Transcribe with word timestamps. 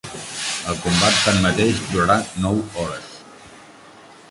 El 0.71 0.79
combat, 0.85 1.19
tanmateix, 1.25 1.83
durà 1.93 2.17
nou 2.47 2.59
hores. 2.79 3.13